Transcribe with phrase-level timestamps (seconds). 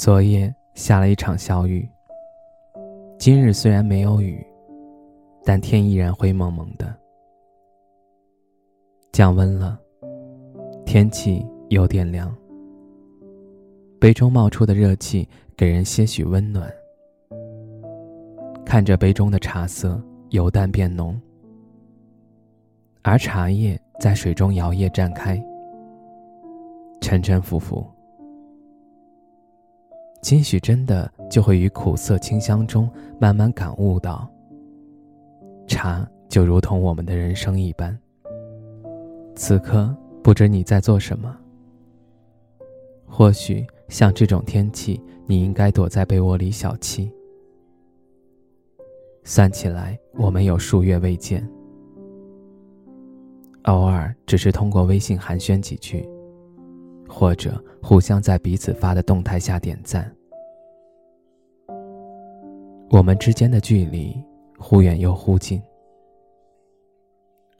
[0.00, 1.86] 昨夜下了一场小雨。
[3.18, 4.42] 今日虽然没有雨，
[5.44, 6.90] 但天依然灰蒙蒙的，
[9.12, 9.78] 降温了，
[10.86, 12.34] 天气有点凉。
[14.00, 16.66] 杯中冒出的热气给人些许温暖。
[18.64, 21.20] 看着杯中的茶色由淡变浓，
[23.02, 25.38] 而茶叶在水中摇曳绽开，
[27.02, 27.86] 沉沉浮浮。
[30.22, 34.30] 兴许真的就会于苦涩清香中慢慢感悟到，
[35.66, 37.98] 茶就如同我们的人生一般。
[39.34, 41.34] 此刻不知你在做什么。
[43.06, 47.10] 或许像这种天气，你应该躲在被窝里小憩。
[49.24, 51.46] 算起来，我们有数月未见，
[53.62, 56.06] 偶尔只是通过微信寒暄几句。
[57.12, 60.10] 或者互相在彼此发的动态下点赞，
[62.88, 64.16] 我们之间的距离
[64.56, 65.60] 忽远又忽近，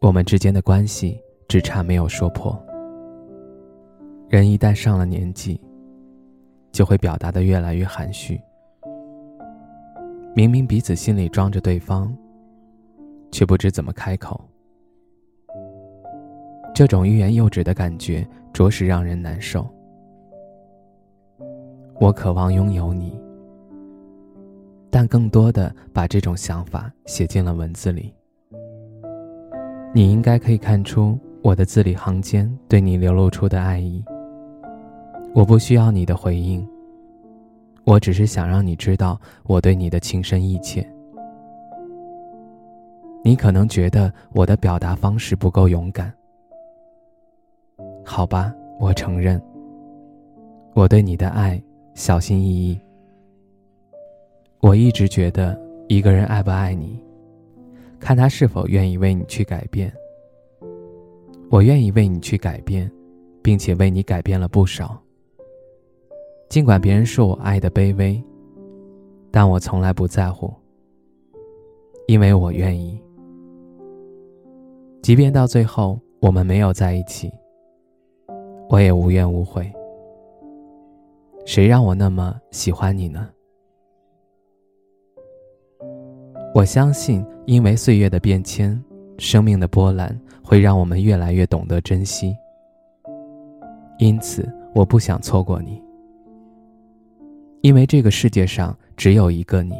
[0.00, 1.18] 我们之间的关系
[1.48, 2.56] 只差没有说破。
[4.28, 5.58] 人一旦上了年纪，
[6.70, 8.38] 就会表达的越来越含蓄。
[10.34, 12.14] 明明彼此心里装着对方，
[13.32, 14.46] 却不知怎么开口。
[16.78, 19.68] 这种欲言又止的感觉，着实让人难受。
[21.98, 23.20] 我渴望拥有你，
[24.88, 28.14] 但更多的把这种想法写进了文字里。
[29.92, 34.00] 你应该可以看出我的字里行间对你流露出的爱意。
[35.34, 36.64] 我不需要你的回应，
[37.82, 40.88] 我只是想让你知道我对你的情深意切。
[43.24, 46.14] 你可能觉得我的表达方式不够勇敢。
[48.10, 49.40] 好吧，我承认，
[50.74, 51.62] 我对你的爱
[51.94, 52.80] 小心翼翼。
[54.60, 56.98] 我一直觉得，一个人爱不爱你，
[58.00, 59.92] 看他是否愿意为你去改变。
[61.50, 62.90] 我愿意为你去改变，
[63.42, 64.98] 并且为你改变了不少。
[66.48, 68.20] 尽管别人说我爱的卑微，
[69.30, 70.50] 但我从来不在乎，
[72.06, 72.98] 因为我愿意。
[75.02, 77.30] 即便到最后我们没有在一起。
[78.70, 79.72] 我也无怨无悔。
[81.46, 83.28] 谁让我那么喜欢你呢？
[86.54, 88.78] 我相信，因为岁月的变迁，
[89.16, 92.36] 生命的波澜会让我们越来越懂得珍惜。
[93.98, 95.82] 因此，我不想错过你，
[97.62, 99.74] 因为这个世界上只有一个你。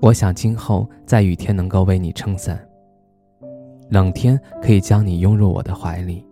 [0.00, 2.58] 我想今后在雨天能够为你撑伞，
[3.90, 6.24] 冷天可以将你拥入我的怀里。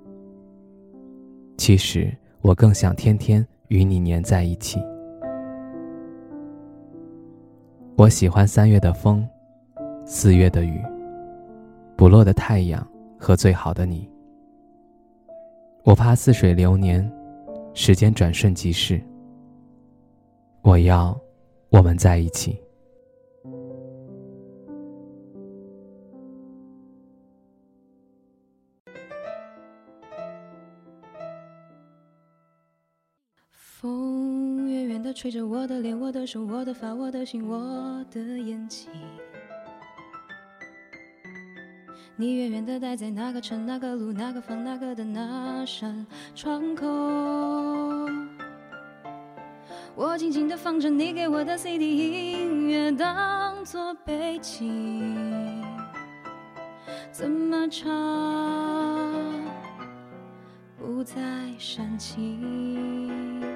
[1.56, 4.78] 其实，我更想天天与你粘在一起。
[7.96, 9.26] 我喜欢三月的风，
[10.04, 10.80] 四月的雨，
[11.96, 12.86] 不落的太阳
[13.18, 14.08] 和最好的你。
[15.82, 17.10] 我怕似水流年，
[17.72, 19.00] 时间转瞬即逝。
[20.62, 21.18] 我要
[21.70, 22.60] 我们在一起。
[35.16, 38.90] 吹着我的脸，我的手，我的发，我的心，我的眼睛。
[42.16, 46.86] 你远远地待在哪个城、哪个路、哪个房、哪个的那扇窗口。
[49.94, 55.64] 我静静地放着你给我的 CD 音乐，当作背景。
[57.10, 57.90] 怎么唱，
[60.76, 61.14] 不再
[61.58, 63.55] 煽情。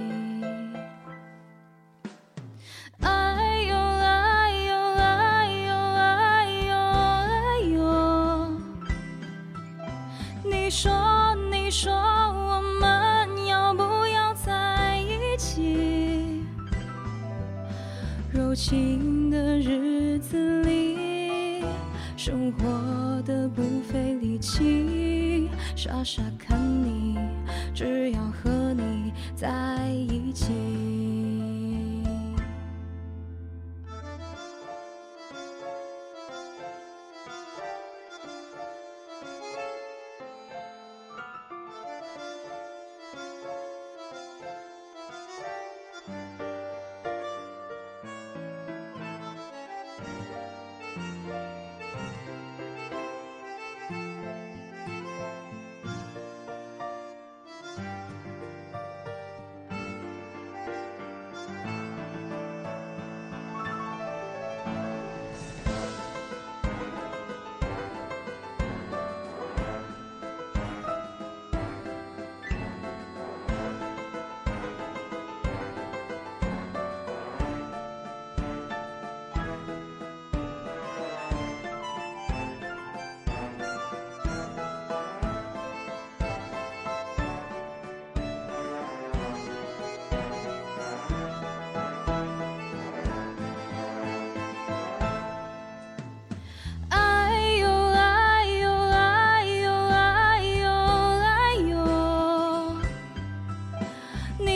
[10.71, 10.89] 说
[11.51, 16.45] 你说我们要不要在一起？
[18.31, 21.65] 柔情的日子里，
[22.15, 27.19] 生活的不费力气，傻傻看你，
[27.75, 31.00] 只要和你在一起。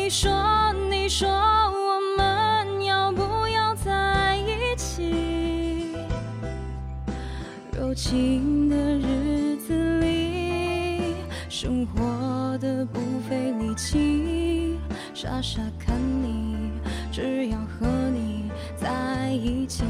[0.06, 0.32] 你说
[0.88, 5.96] 你说我们要不要在一起？
[7.72, 11.16] 柔情的日子里，
[11.50, 14.78] 生活的不费力气，
[15.16, 16.70] 傻傻看你，
[17.12, 19.86] 只要和你在一起。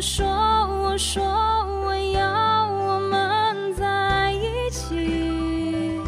[0.00, 6.00] 说我说我要我们在一起，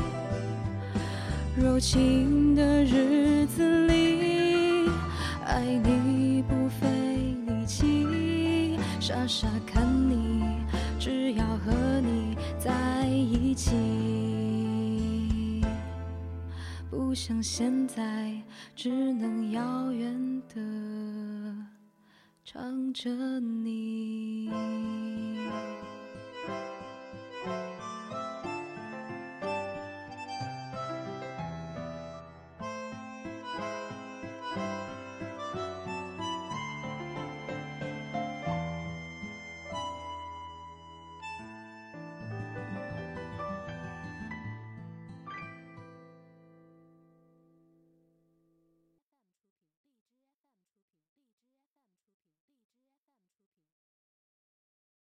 [1.54, 4.88] 柔情的日子里，
[5.44, 6.88] 爱你不费
[7.46, 10.42] 力气，傻傻看你，
[10.98, 13.76] 只要和你在一起。
[16.88, 18.32] 不像现在，
[18.74, 20.62] 只能遥远的
[22.52, 23.08] 唱着
[23.40, 24.11] 你。